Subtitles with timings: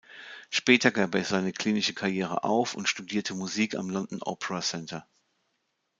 [0.49, 5.05] Später gab er seine klinische Karriere auf und studierte Musik am London Opera Centre.